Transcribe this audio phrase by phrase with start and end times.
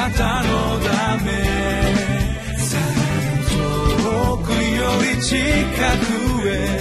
[0.00, 1.30] なたのため
[3.50, 6.80] 遠くより近くへ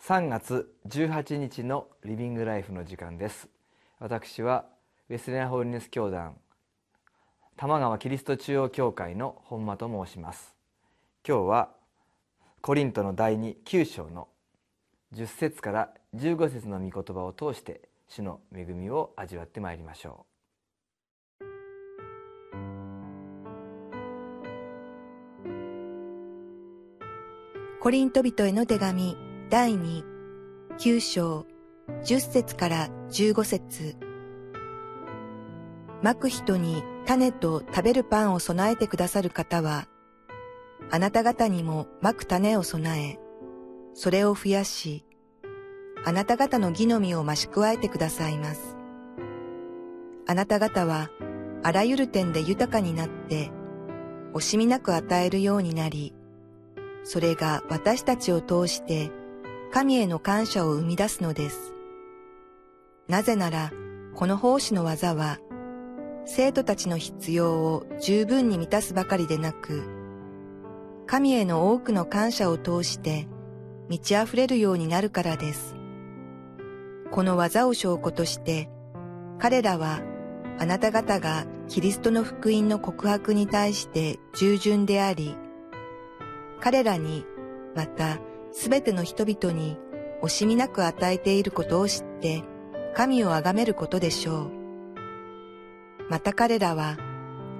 [0.00, 3.48] 3月18日のリビングライフの時間です。
[4.00, 4.64] 私は
[5.10, 6.34] ウェスレンホールネス教団
[7.56, 10.56] 玉川キリスト中央教会の本間と申します。
[11.24, 11.77] 今日は
[12.60, 14.28] コリントの第29章の
[15.14, 20.38] 10節から15節の御言葉を通して主の恵みを味わってまいりましょう。
[27.80, 29.16] コリント人への手紙
[29.50, 30.02] 第2、
[30.78, 31.46] 9章、
[32.02, 33.96] 10節から15節。
[36.02, 39.86] まく人に種と食べるパンを備えてくださる方は、
[40.90, 43.18] あなた方にもまく種を備え、
[43.94, 45.04] それを増やし、
[46.04, 48.76] あなた方の義の実を増し加えてくださいます。
[50.26, 51.10] あなた方は、
[51.62, 53.50] あらゆる点で豊かになって、
[54.32, 56.14] 惜しみなく与えるようになり、
[57.02, 59.10] それが私たちを通して
[59.72, 61.74] 神への感謝を生み出すのです。
[63.08, 63.72] なぜなら、
[64.14, 65.38] この奉仕の技は、
[66.24, 69.97] 生徒たちの必要を十分に満たすばかりでなく、
[71.08, 73.26] 神への多くの感謝を通して
[73.88, 75.74] 満ち溢れるようになるからです。
[77.10, 78.68] この技を証拠として、
[79.38, 80.02] 彼らは
[80.58, 85.34] あなた方がキリストの福音の告白に対して従順であり、
[86.60, 87.24] 彼らに
[87.74, 88.18] また
[88.52, 89.78] すべての人々に
[90.22, 92.44] 惜しみなく与えていることを知って
[92.94, 94.50] 神を崇めることでしょう。
[96.10, 96.98] また彼らは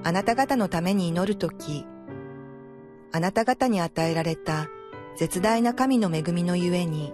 [0.05, 1.87] あなた方のために祈るとき、
[3.11, 4.69] あなた方に与えられた
[5.17, 7.13] 絶大な神の恵みのゆえに、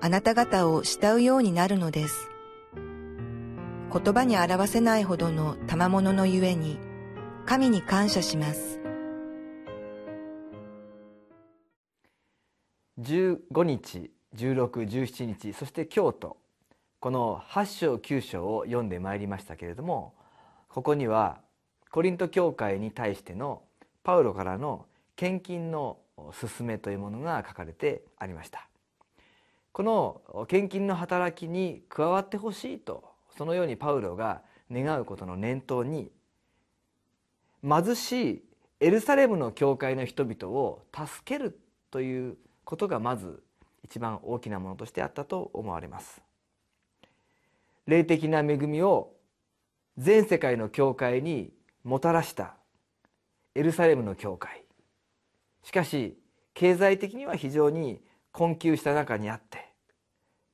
[0.00, 2.30] あなた方を慕うようになるのです。
[3.92, 6.78] 言葉に表せないほどの賜物のゆえに、
[7.44, 8.80] 神に感謝します。
[13.00, 16.36] 15日1617日そして京都
[17.00, 20.14] この8章9章を読んでまいりましたけれども
[20.68, 21.40] ここには
[21.90, 23.62] コリント教会に対しての
[24.04, 24.86] パウロからの
[25.16, 28.68] 献金の勧めというものが書かれてありました。
[29.72, 33.04] この献金の働きに加わってほしいと
[33.36, 36.10] そのようにパウロが願うことの念頭に
[37.62, 38.44] 貧しい
[38.80, 41.58] エルサレムの教会の人々を助ける
[41.90, 43.42] ということがまず
[43.84, 46.20] 一番大きなものとしてあったと思われます。
[47.86, 49.12] 霊的な恵みを
[49.96, 51.52] 全世界の教会に
[51.84, 52.56] もたらした
[53.54, 54.64] エルサレムの教会。
[55.62, 56.18] しかし
[56.54, 58.00] 経済的には非常に
[58.32, 59.72] 困窮した中にあって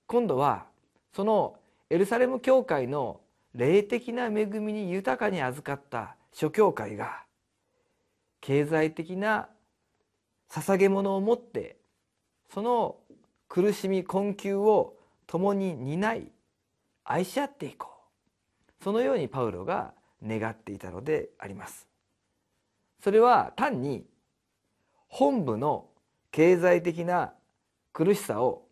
[0.06, 0.66] 今度は
[1.14, 1.56] その
[1.90, 3.20] エルサレム教会の
[3.54, 7.22] 霊的な恵みに豊かに預かった諸教会が
[8.40, 9.48] 経済的な
[10.50, 11.76] 捧げ物を持って
[12.52, 12.96] その
[13.48, 14.96] 苦しみ困窮を
[15.26, 16.32] 共に担い
[17.04, 17.98] 愛し合っていこう。
[18.84, 19.92] そのようにパウロが
[20.24, 21.88] 願っていたのであります。
[23.02, 24.04] それは単に
[25.08, 25.86] 本部の
[26.30, 27.32] 経済的な
[27.92, 28.66] 苦しさを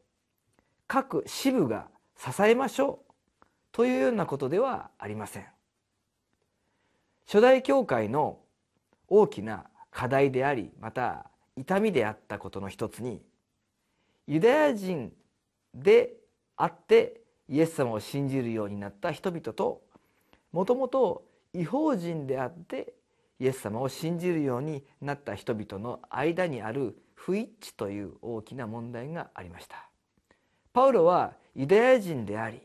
[0.87, 5.47] 各支部が支えましょうというようなことではありません。
[7.27, 8.39] 初代教会の
[9.09, 13.21] 大きな課題でありまた痛みであったことの一つに
[14.27, 15.13] ユダヤ人
[15.75, 16.15] で
[16.57, 19.83] あってイエス様を信じるようになった人々と
[20.53, 22.95] もともと違法人であって
[23.39, 29.89] イエス様を信じるようになった人々の間にある不一致という大きな問題がありました。
[30.73, 32.61] パウロはユダヤ人であり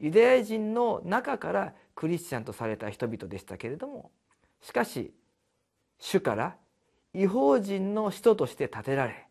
[0.00, 4.10] ユダヤ人の中からクリスチャンとされた人々でしたけれども
[4.60, 5.14] しかし
[6.00, 6.56] 主から
[7.14, 9.28] 違法人の人として立てられ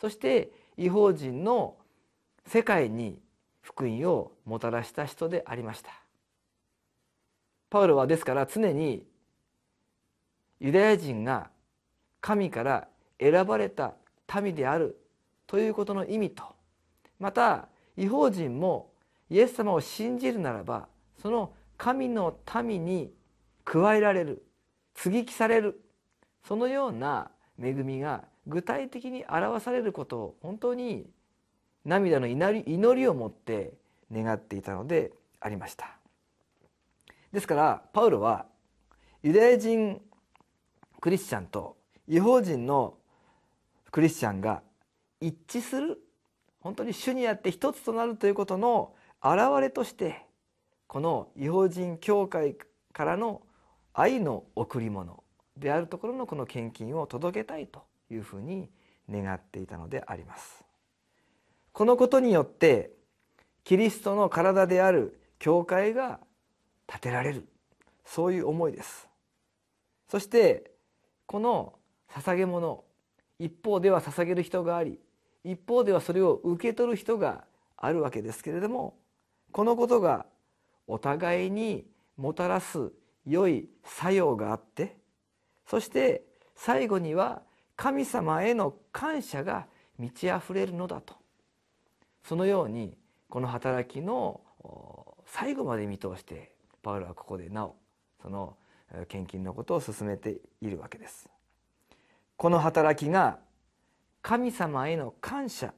[0.00, 1.76] そして違法人の
[2.46, 3.20] 世界に
[3.62, 5.90] 福音をもたらした人でありました。
[7.70, 9.06] パウロはですから常に
[10.64, 11.50] ユダヤ人が
[12.22, 12.88] 神から
[13.20, 13.92] 選ばれた
[14.42, 14.98] 民である
[15.46, 16.42] ということの意味と
[17.20, 17.68] また
[17.98, 18.90] 違法人も
[19.28, 20.88] イエス様を信じるならば
[21.20, 22.34] その神の
[22.64, 23.12] 民に
[23.62, 24.42] 加えられる
[24.94, 25.82] 接ぎ木される
[26.48, 27.30] そのような
[27.62, 31.04] 恵みが具体的に表されることを本当に
[31.84, 33.74] 涙の祈り祈りを持って
[34.10, 35.98] 願っていたのでありました。
[37.32, 38.46] ですからパウロは
[39.22, 40.00] ユダヤ人
[41.04, 41.76] クリスチャンと
[42.08, 42.94] 違法人の
[43.90, 44.62] クリスチャンが
[45.20, 45.98] 一致する
[46.60, 50.24] 本当に主にあって一つとなるということの表れとして
[50.86, 52.56] この違法人教会
[52.94, 53.42] からの
[53.92, 55.22] 愛の贈り物
[55.58, 58.70] であるところのこの献金を届けたいというふうに
[59.10, 60.64] 願っていたのであります。
[61.74, 62.92] このことによって
[63.62, 66.18] キリストの体である教会が
[66.86, 67.46] 建てられる
[68.06, 69.06] そういう思いです。
[70.08, 70.72] そして
[71.26, 71.74] この
[72.08, 72.84] 捧げ物。
[73.38, 74.98] 一方では捧げる人があり
[75.42, 77.44] 一方ではそれを受け取る人が
[77.76, 78.96] あるわけですけれども
[79.52, 80.26] このことが
[80.86, 81.84] お互いに
[82.16, 82.92] もたらす
[83.26, 84.96] 良い作用があって
[85.66, 86.24] そして
[86.54, 87.42] 最後には
[87.76, 89.66] 神様への感謝が
[89.98, 91.14] 満ち溢れるのだと。
[92.22, 92.96] そのように
[93.28, 94.40] この働きの
[95.26, 97.74] 最後まで見通してパウロはここでなお
[98.22, 98.56] その
[99.08, 101.28] 献金のことを進めているわけです。
[102.36, 103.38] この働きが
[104.22, 105.72] 神様への感謝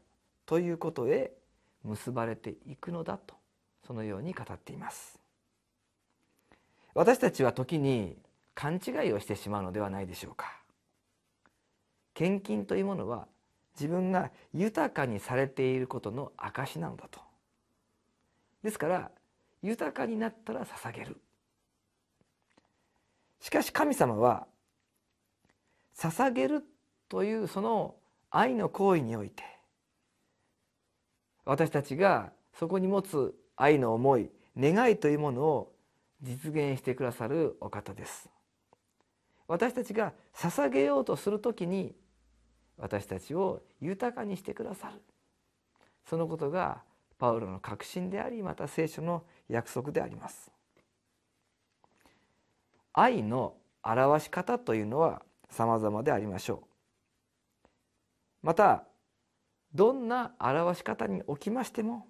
[0.46, 1.32] ということへ
[1.82, 3.34] 結ばれていくのだと
[3.86, 5.18] そのように語っています。
[6.94, 8.16] 私たちは時に
[8.54, 10.56] 勘違いをしてしまうのではないでしょうか。
[12.14, 13.26] 献金というものは
[13.74, 17.20] 自分が豊かにされていることの証なのだと。
[18.62, 19.10] ですから
[19.62, 21.20] 豊かになったら捧げる。
[23.40, 24.46] しかし神様は
[25.96, 26.64] 捧げる
[27.08, 27.94] というその
[28.30, 29.44] 愛の行為において
[31.44, 35.72] 私たちがそこに持つ愛の思い願いというものを
[36.22, 38.28] 実現してくださるお方です。
[39.46, 41.94] 私たちが捧げようとするときに
[42.78, 45.00] 私たちを豊かにしてくださる。
[46.08, 46.82] そのことが
[47.18, 50.50] パウロの確信でありまた聖書の約束であります。
[52.98, 55.20] 愛の表し方というのは
[55.50, 57.66] 様々でありましょう。
[58.42, 58.84] また
[59.74, 62.06] どんな表し方におきましても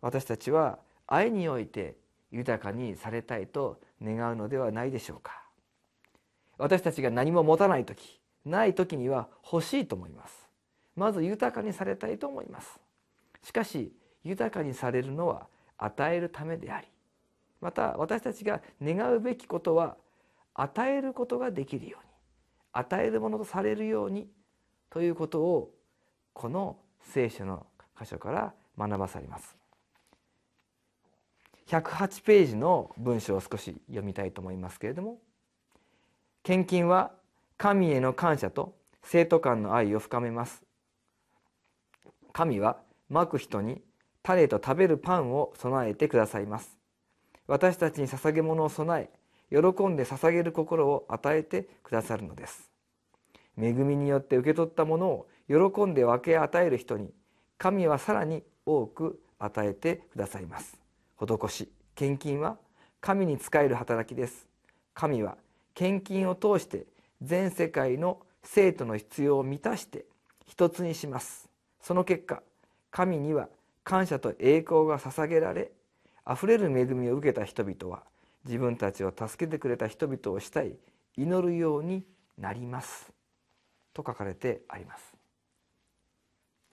[0.00, 1.96] 私たちは愛において
[2.32, 5.44] 豊かにされたいと願うのではないでしょうか。
[6.58, 10.48] 私たちが何も持たない時ない時には欲しいと思います。
[10.96, 12.80] まず豊かにされたいと思います。
[13.44, 13.92] しかし
[14.24, 16.88] 豊かにされるのは与えるためであり
[17.60, 19.96] また私たちが願うべきことは
[20.60, 22.10] 与えることができるように
[22.72, 24.28] 与えるものとされるように
[24.90, 25.72] ということを
[26.32, 27.66] この聖書の
[27.98, 29.56] 箇所から学ばされます。
[31.68, 35.18] 108ページの文章を少し読みたいと思いますけれども
[36.42, 37.12] 献金は
[37.58, 40.62] 神への感謝と生徒間の愛を深めます。
[42.32, 42.78] 神は
[43.08, 43.82] まく人に
[44.22, 46.76] 種と食べるパンを備えてくださいます。
[47.46, 49.17] 私たちに捧げ物を備え
[49.50, 52.70] 喜んで捧げる心を与えてくださるのです。
[53.60, 57.10] 恵みによって受け取ったものを喜んで分け与える人に
[57.56, 60.78] 神はさらに多く与えてくださいます。
[61.18, 62.58] 施し献金は
[63.00, 64.46] 神に仕える働きです。
[64.94, 65.36] 神は
[65.74, 66.86] 献金を通して
[67.22, 70.04] 全世界の生徒の必要を満たして
[70.46, 71.48] 一つにします。
[71.80, 72.42] その結果
[72.90, 73.48] 神には
[73.84, 75.72] 感謝と栄光が捧げられ
[76.24, 78.02] あふれる恵みを受けた人々は
[78.44, 80.76] 自分たちを助けてくれた人々をしたい
[81.16, 82.04] 祈るように
[82.36, 83.12] なります。
[83.92, 85.14] と書かれてあります。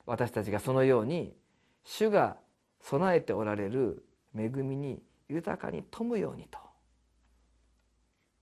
[0.06, 1.36] 私たちがそのように
[1.84, 2.38] 主が
[2.82, 4.06] 備えておられる
[4.38, 6.60] 恵みに豊かに富むようにと。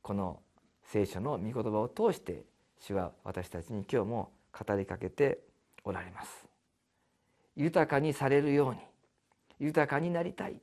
[0.01, 0.41] この
[0.83, 2.43] 聖書の御言葉を通して
[2.79, 5.39] 主は私たちに今日も語りかけて
[5.85, 6.45] おられます。
[7.55, 8.79] 豊かにされるように
[9.59, 10.57] 豊かになりたい。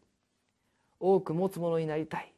[0.99, 2.35] 多く持つものになりたい。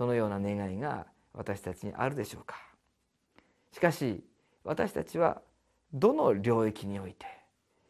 [0.00, 2.56] そのような願いが私たちにあるでしょうか。
[3.70, 4.24] しかし
[4.64, 5.42] 私たちは
[5.92, 7.26] どの領域において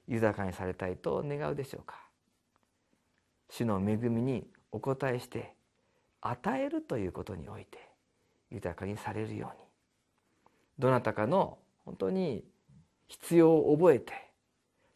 [0.08, 2.02] 豊かにされたいと願うでしょうか。
[3.48, 5.54] 主の恵みにお応えして
[6.20, 7.78] 与えるということにおいて
[8.50, 9.64] 豊かにされるように
[10.80, 12.42] どなたかの本当に
[13.06, 14.12] 必要を覚えて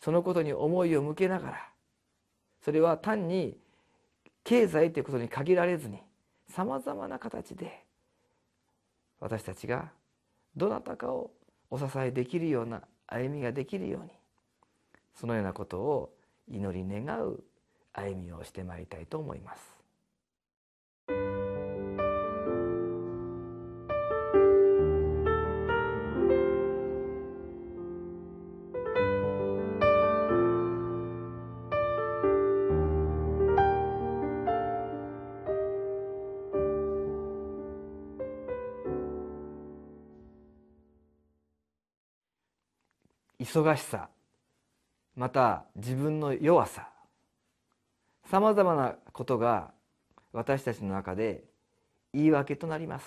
[0.00, 1.68] そのことに思いを向けながら
[2.64, 3.56] それは単に
[4.42, 6.02] 経済ということに限られずに
[6.54, 7.82] さまざまな形で
[9.18, 9.90] 私たちが
[10.54, 11.32] どなたかを
[11.68, 14.10] お支えできるような歩みができるように
[15.18, 16.14] そのようなことを
[16.48, 17.42] 祈り願う
[17.92, 19.73] 歩みをしてまいりたいと思います。
[43.44, 44.08] 忙しさ
[45.14, 46.88] また自分の弱さ
[48.30, 49.70] さまざまなことが
[50.32, 51.44] 私たちの中で
[52.14, 53.06] 言い訳となります。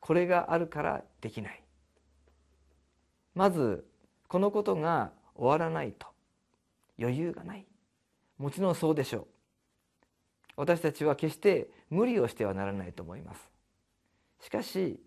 [0.00, 1.62] これがあるからできない。
[3.34, 3.86] まず
[4.28, 6.06] このことが終わらないと
[6.98, 7.64] 余裕がない。
[8.36, 9.26] もちろんそうでしょう。
[10.56, 13.40] 私たちは決して無理をしてはならないと思います。
[14.40, 15.00] しかし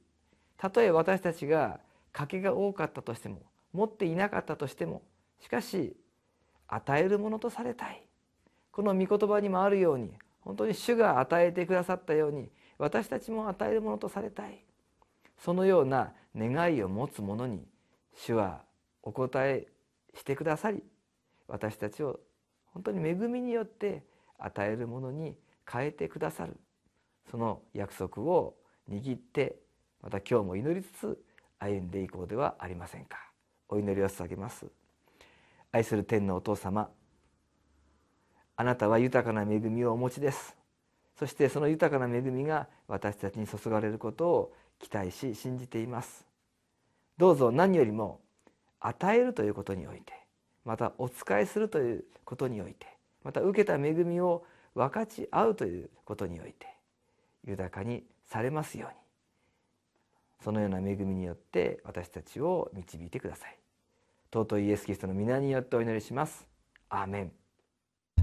[0.58, 1.80] たとえ私たちが
[2.12, 3.44] 賭けが多かったとしても
[3.78, 5.04] 持っていなかったとしても
[5.40, 5.96] しかし
[6.68, 8.02] 与えるものとされたい。
[8.72, 14.64] この御言葉にもあるように本当に主が与えてくださったように私たちも与えるものとされたい。
[15.38, 17.64] そのような願いを持つ者に
[18.16, 18.64] 主は
[19.04, 19.68] お答え
[20.16, 20.82] してくださり
[21.48, 22.20] 私たちを
[22.74, 24.04] 本当に恵みによって
[24.40, 25.38] 与えるものに
[25.72, 26.58] 変えてくださる。
[27.30, 28.56] その約束を
[28.90, 29.60] 握って
[30.02, 31.24] また今日も祈りつつ
[31.60, 33.27] 歩んでいこうではありませんか。
[33.70, 34.66] お祈りを捧げます。
[35.72, 36.90] 愛する天のお父様
[38.56, 40.58] あなたは豊かな恵みをお持ちです。
[41.16, 46.26] そしてその豊かな恵みが私たちに注がれることを期待し信じています。
[47.18, 48.20] どうぞ何よりも
[48.80, 50.14] 与えるということにおいて
[50.66, 52.88] またお仕えするということにおいて
[53.24, 54.46] また受けた恵みを
[54.76, 56.68] 分かち合うということにおいて
[57.44, 59.07] 豊かにされますように。
[60.44, 63.58] そのような恵みによって私たちを導いてください。
[64.34, 66.48] 尊いイエス・キリストの皆によってお祈りします。
[66.90, 67.32] アーメン。
[68.18, 68.22] あ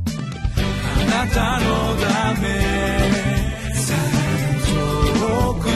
[1.07, 1.67] なたの
[2.01, 2.49] ため
[4.65, 5.73] 遠くよ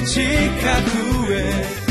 [0.00, 0.20] り近
[1.26, 1.82] くへ